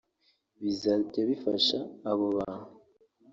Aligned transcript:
bizajya 0.63 1.21
bifasha 1.29 1.77
abo 2.09 2.27
bantu 2.37 2.71